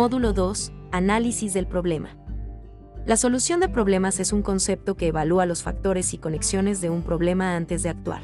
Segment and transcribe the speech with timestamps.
[0.00, 0.72] Módulo 2.
[0.92, 2.16] Análisis del problema.
[3.04, 7.02] La solución de problemas es un concepto que evalúa los factores y conexiones de un
[7.02, 8.22] problema antes de actuar.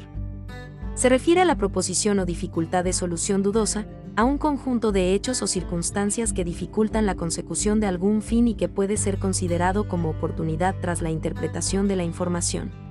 [0.95, 3.85] Se refiere a la proposición o dificultad de solución dudosa,
[4.15, 8.55] a un conjunto de hechos o circunstancias que dificultan la consecución de algún fin y
[8.55, 12.86] que puede ser considerado como oportunidad tras la interpretación de la información.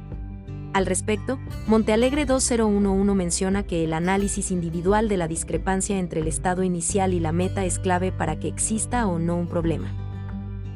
[0.77, 6.63] Al respecto, Montealegre 2011 menciona que el análisis individual de la discrepancia entre el estado
[6.63, 9.91] inicial y la meta es clave para que exista o no un problema.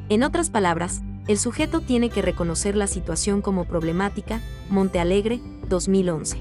[0.09, 6.39] En otras palabras, el sujeto tiene que reconocer la situación como problemática, Montealegre, 2011.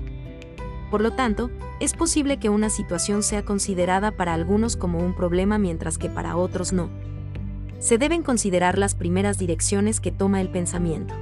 [0.90, 5.58] Por lo tanto, es posible que una situación sea considerada para algunos como un problema
[5.58, 6.88] mientras que para otros no.
[7.78, 11.12] Se deben considerar las primeras direcciones que toma el pensamiento.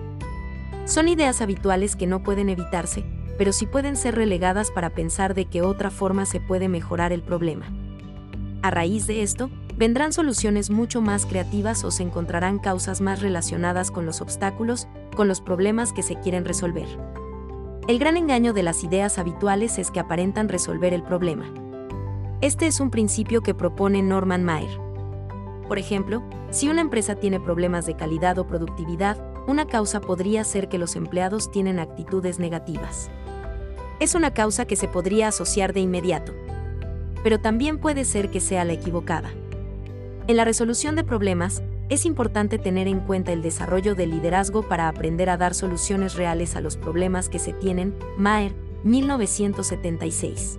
[0.89, 3.05] Son ideas habituales que no pueden evitarse,
[3.37, 7.23] pero sí pueden ser relegadas para pensar de qué otra forma se puede mejorar el
[7.23, 7.67] problema.
[8.63, 13.91] A raíz de esto, vendrán soluciones mucho más creativas o se encontrarán causas más relacionadas
[13.91, 16.89] con los obstáculos, con los problemas que se quieren resolver.
[17.87, 21.53] El gran engaño de las ideas habituales es que aparentan resolver el problema.
[22.41, 24.81] Este es un principio que propone Norman Mayer.
[25.69, 29.19] Por ejemplo, si una empresa tiene problemas de calidad o productividad,
[29.49, 33.11] una causa podría ser que los empleados tienen actitudes negativas.
[33.99, 36.35] Es una causa que se podría asociar de inmediato.
[37.25, 39.31] Pero también puede ser que sea la equivocada.
[40.27, 44.87] En la resolución de problemas, es importante tener en cuenta el desarrollo del liderazgo para
[44.87, 47.95] aprender a dar soluciones reales a los problemas que se tienen.
[48.19, 48.55] Maer,
[48.85, 50.59] 1976.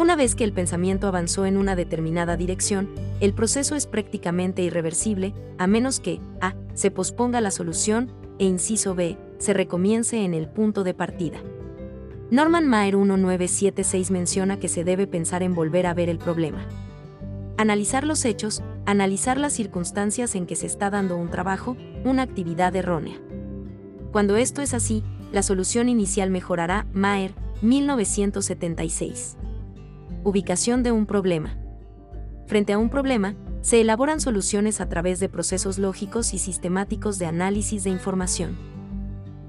[0.00, 2.88] Una vez que el pensamiento avanzó en una determinada dirección,
[3.20, 6.54] el proceso es prácticamente irreversible, a menos que A.
[6.72, 9.18] se posponga la solución e inciso B.
[9.36, 11.42] se recomience en el punto de partida.
[12.30, 16.66] Norman Mayer 1976 menciona que se debe pensar en volver a ver el problema.
[17.58, 22.74] Analizar los hechos, analizar las circunstancias en que se está dando un trabajo, una actividad
[22.74, 23.20] errónea.
[24.12, 26.86] Cuando esto es así, la solución inicial mejorará.
[26.94, 29.36] Mayer, 1976.
[30.22, 31.56] Ubicación de un problema.
[32.46, 37.24] Frente a un problema, se elaboran soluciones a través de procesos lógicos y sistemáticos de
[37.24, 38.58] análisis de información.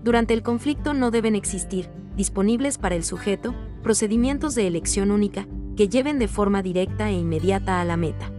[0.02, 5.46] Durante el conflicto no deben existir, disponibles para el sujeto, procedimientos de elección única,
[5.76, 8.32] que lleven de forma directa e inmediata a la meta.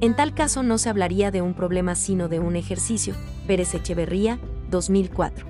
[0.00, 3.14] En tal caso no se hablaría de un problema sino de un ejercicio.
[3.48, 4.38] Pérez Echeverría,
[4.70, 5.49] 2004.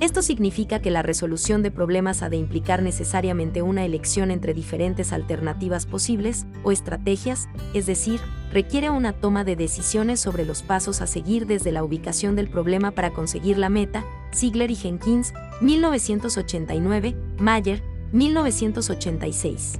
[0.00, 5.12] Esto significa que la resolución de problemas ha de implicar necesariamente una elección entre diferentes
[5.12, 8.20] alternativas posibles o estrategias, es decir,
[8.52, 12.90] requiere una toma de decisiones sobre los pasos a seguir desde la ubicación del problema
[12.90, 14.04] para conseguir la meta,
[14.34, 17.82] Ziegler y Jenkins, 1989, Mayer,
[18.12, 19.78] 1986.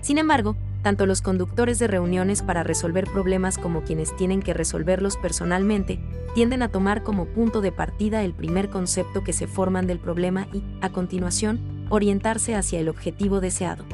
[0.00, 5.16] Sin embargo, tanto los conductores de reuniones para resolver problemas como quienes tienen que resolverlos
[5.16, 5.98] personalmente,
[6.32, 10.46] tienden a tomar como punto de partida el primer concepto que se forman del problema
[10.52, 11.58] y, a continuación,
[11.90, 13.84] orientarse hacia el objetivo deseado.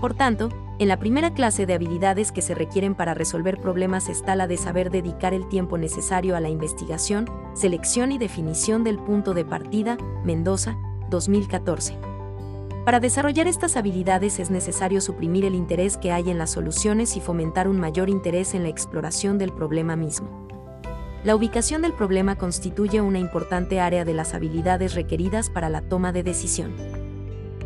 [0.00, 0.48] Por tanto,
[0.80, 4.56] en la primera clase de habilidades que se requieren para resolver problemas está la de
[4.56, 9.96] saber dedicar el tiempo necesario a la investigación, selección y definición del punto de partida,
[10.24, 10.76] Mendoza,
[11.08, 12.19] 2014.
[12.90, 17.20] Para desarrollar estas habilidades es necesario suprimir el interés que hay en las soluciones y
[17.20, 20.48] fomentar un mayor interés en la exploración del problema mismo.
[21.22, 26.10] La ubicación del problema constituye una importante área de las habilidades requeridas para la toma
[26.10, 26.74] de decisión.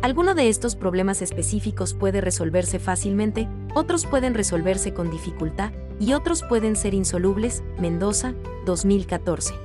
[0.03, 6.43] Alguno de estos problemas específicos puede resolverse fácilmente, otros pueden resolverse con dificultad y otros
[6.43, 7.63] pueden ser insolubles.
[7.79, 8.35] Mendoza,
[8.67, 9.55] 2014.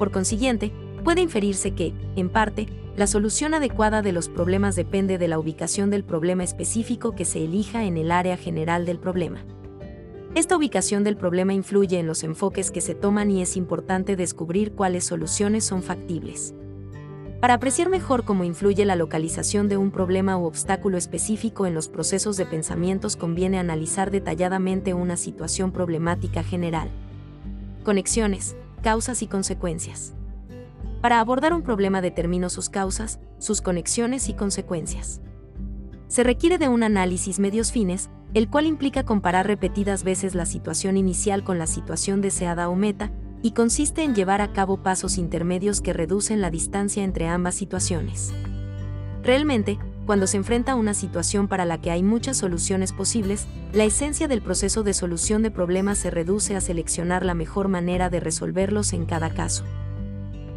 [0.00, 0.72] Por consiguiente,
[1.04, 5.90] puede inferirse que, en parte, la solución adecuada de los problemas depende de la ubicación
[5.90, 9.44] del problema específico que se elija en el área general del problema.
[10.36, 14.72] Esta ubicación del problema influye en los enfoques que se toman y es importante descubrir
[14.72, 16.54] cuáles soluciones son factibles.
[17.40, 21.88] Para apreciar mejor cómo influye la localización de un problema u obstáculo específico en los
[21.88, 26.90] procesos de pensamientos conviene analizar detalladamente una situación problemática general.
[27.82, 30.14] Conexiones, causas y consecuencias.
[31.04, 35.20] Para abordar un problema determino sus causas, sus conexiones y consecuencias.
[36.08, 40.96] Se requiere de un análisis medios fines, el cual implica comparar repetidas veces la situación
[40.96, 43.12] inicial con la situación deseada o meta,
[43.42, 48.32] y consiste en llevar a cabo pasos intermedios que reducen la distancia entre ambas situaciones.
[49.22, 53.84] Realmente, cuando se enfrenta a una situación para la que hay muchas soluciones posibles, la
[53.84, 58.20] esencia del proceso de solución de problemas se reduce a seleccionar la mejor manera de
[58.20, 59.64] resolverlos en cada caso.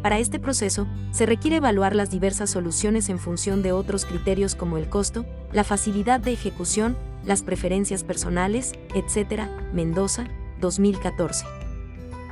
[0.08, 4.78] Para este proceso, se requiere evaluar las diversas soluciones en función de otros criterios como
[4.78, 6.96] el costo, la facilidad de ejecución,
[7.26, 9.42] las preferencias personales, etc.,
[9.74, 10.26] Mendoza,
[10.62, 11.44] 2014.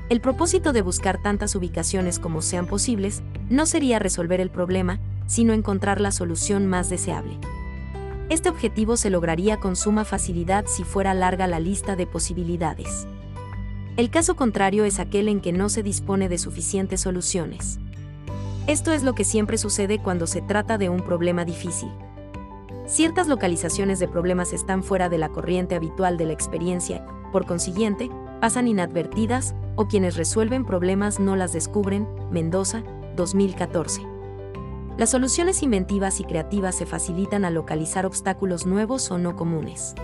[0.09, 3.21] El propósito de buscar tantas ubicaciones como sean posibles
[3.51, 7.37] no sería resolver el problema, sino encontrar la solución más deseable.
[8.31, 13.07] Este objetivo se lograría con suma facilidad si fuera larga la lista de posibilidades.
[13.97, 17.79] El caso contrario es aquel en que no se dispone de suficientes soluciones.
[18.67, 21.89] Esto es lo que siempre sucede cuando se trata de un problema difícil.
[22.85, 28.11] Ciertas localizaciones de problemas están fuera de la corriente habitual de la experiencia, por consiguiente,
[28.39, 32.07] pasan inadvertidas o quienes resuelven problemas no las descubren.
[32.31, 32.83] Mendoza,
[33.17, 34.03] 2014.
[34.99, 39.95] Las soluciones inventivas y creativas se facilitan al localizar obstáculos nuevos o no comunes.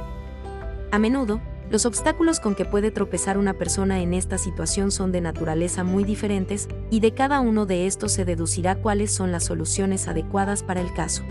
[0.91, 5.23] A menudo, los obstáculos con que puede tropezar una persona en esta situación son de
[5.23, 10.07] naturaleza muy diferentes, y de cada uno de estos se deducirá cuáles son las soluciones
[10.07, 11.23] adecuadas para el caso.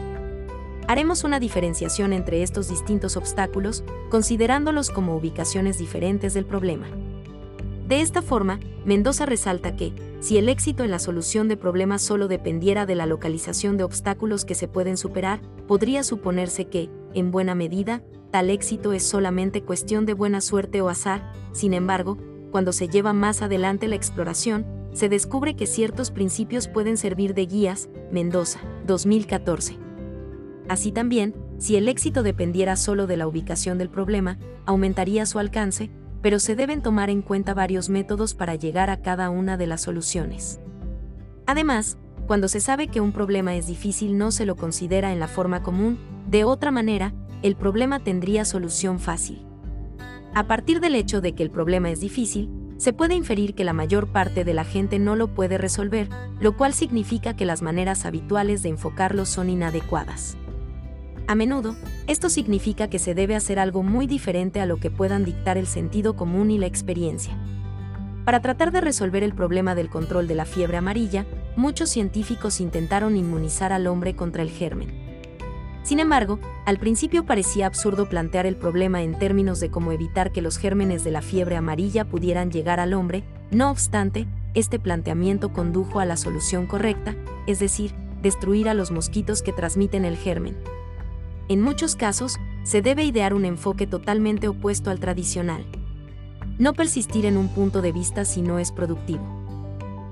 [0.88, 6.88] Haremos una diferenciación entre estos distintos obstáculos, considerándolos como ubicaciones diferentes del problema.
[7.88, 12.28] De esta forma, Mendoza resalta que, si el éxito en la solución de problemas solo
[12.28, 17.54] dependiera de la localización de obstáculos que se pueden superar, podría suponerse que, en buena
[17.54, 18.02] medida,
[18.32, 22.18] tal éxito es solamente cuestión de buena suerte o azar, sin embargo,
[22.52, 27.46] cuando se lleva más adelante la exploración, se descubre que ciertos principios pueden servir de
[27.46, 29.78] guías, Mendoza, 2014.
[30.68, 35.92] Así también, si el éxito dependiera solo de la ubicación del problema, aumentaría su alcance,
[36.22, 39.82] pero se deben tomar en cuenta varios métodos para llegar a cada una de las
[39.82, 40.60] soluciones.
[41.46, 45.28] Además, cuando se sabe que un problema es difícil no se lo considera en la
[45.28, 45.98] forma común,
[46.30, 49.46] de otra manera, el problema tendría solución fácil.
[50.34, 53.74] A partir del hecho de que el problema es difícil, se puede inferir que la
[53.74, 56.10] mayor parte de la gente no lo puede resolver,
[56.40, 60.38] lo cual significa que las maneras habituales de enfocarlo son inadecuadas.
[61.28, 61.76] A menudo,
[62.08, 65.68] esto significa que se debe hacer algo muy diferente a lo que puedan dictar el
[65.68, 67.38] sentido común y la experiencia.
[68.26, 73.16] Para tratar de resolver el problema del control de la fiebre amarilla, muchos científicos intentaron
[73.16, 75.01] inmunizar al hombre contra el germen.
[75.84, 80.42] Sin embargo, al principio parecía absurdo plantear el problema en términos de cómo evitar que
[80.42, 86.00] los gérmenes de la fiebre amarilla pudieran llegar al hombre, no obstante, este planteamiento condujo
[86.00, 87.16] a la solución correcta,
[87.48, 90.56] es decir, destruir a los mosquitos que transmiten el germen,
[91.52, 95.66] en muchos casos, se debe idear un enfoque totalmente opuesto al tradicional.
[96.60, 99.22] No persistir en un punto de vista si no es productivo.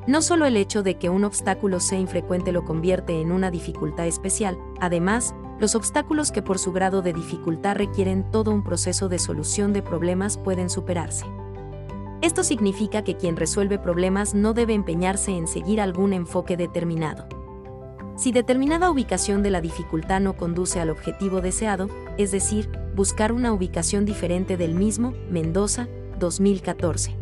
[0.06, 4.06] No solo el hecho de que un obstáculo sea infrecuente lo convierte en una dificultad
[4.06, 9.20] especial, además, los obstáculos que por su grado de dificultad requieren todo un proceso de
[9.20, 11.26] solución de problemas pueden superarse.
[12.22, 17.28] Esto significa que quien resuelve problemas no debe empeñarse en seguir algún enfoque determinado.
[18.18, 23.54] Si determinada ubicación de la dificultad no conduce al objetivo deseado, es decir, buscar una
[23.54, 25.88] ubicación diferente del mismo, Mendoza,
[26.20, 27.16] 2014.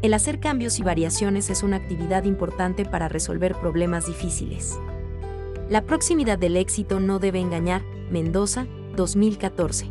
[0.00, 4.78] El hacer cambios y variaciones es una actividad importante para resolver problemas difíciles.
[5.68, 9.90] La proximidad del éxito no debe engañar, Mendoza, 2014.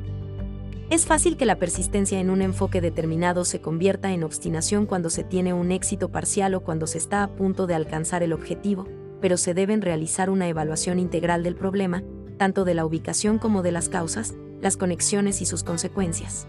[0.89, 5.25] Es fácil que la persistencia en un enfoque determinado se convierta en obstinación cuando se
[5.25, 8.88] tiene un éxito parcial o cuando se está a punto de alcanzar el objetivo,
[9.19, 12.04] pero se deben realizar una evaluación integral del problema,
[12.38, 16.47] tanto de la ubicación como de las causas, las conexiones y sus consecuencias.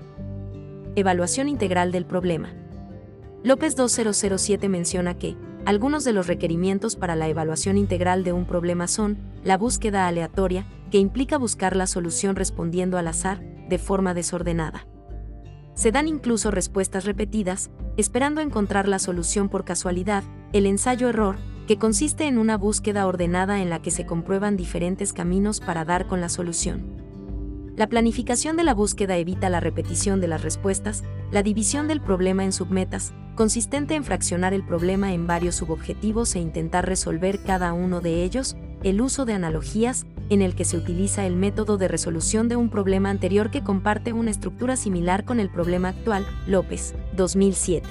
[0.94, 2.54] Evaluación integral del problema.
[3.42, 5.36] López 2007 menciona que,
[5.66, 10.64] algunos de los requerimientos para la evaluación integral de un problema son, la búsqueda aleatoria,
[10.92, 14.86] que implica buscar la solución respondiendo al azar, de forma desordenada.
[15.74, 22.28] Se dan incluso respuestas repetidas, esperando encontrar la solución por casualidad, el ensayo-error, que consiste
[22.28, 26.28] en una búsqueda ordenada en la que se comprueban diferentes caminos para dar con la
[26.28, 27.02] solución.
[27.74, 32.44] La planificación de la búsqueda evita la repetición de las respuestas, la división del problema
[32.44, 38.00] en submetas, consistente en fraccionar el problema en varios subobjetivos e intentar resolver cada uno
[38.00, 42.48] de ellos, el uso de analogías, en el que se utiliza el método de resolución
[42.48, 47.86] de un problema anterior que comparte una estructura similar con el problema actual, López, 2007.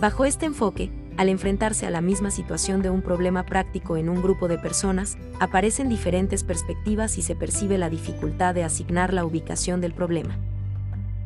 [0.00, 4.22] Bajo este enfoque, al enfrentarse a la misma situación de un problema práctico en un
[4.22, 9.80] grupo de personas, aparecen diferentes perspectivas y se percibe la dificultad de asignar la ubicación
[9.80, 10.38] del problema.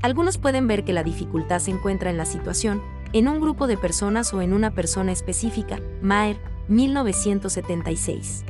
[0.03, 2.81] Algunos pueden ver que la dificultad se encuentra en la situación,
[3.13, 6.39] en un grupo de personas o en una persona específica, Maer,
[6.69, 8.45] 1976.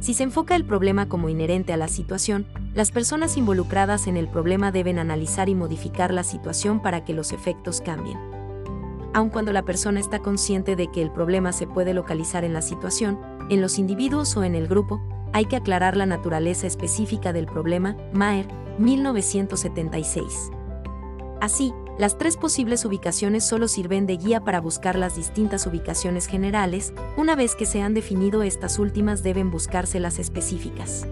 [0.00, 4.28] Si se enfoca el problema como inherente a la situación, las personas involucradas en el
[4.28, 8.18] problema deben analizar y modificar la situación para que los efectos cambien
[9.14, 12.62] aun cuando la persona está consciente de que el problema se puede localizar en la
[12.62, 13.18] situación,
[13.50, 15.00] en los individuos o en el grupo,
[15.32, 18.46] hay que aclarar la naturaleza específica del problema, Maer,
[18.78, 20.50] 1976.
[21.40, 26.92] Así, las tres posibles ubicaciones solo sirven de guía para buscar las distintas ubicaciones generales,
[27.16, 31.08] una vez que se han definido estas últimas deben buscarse las específicas.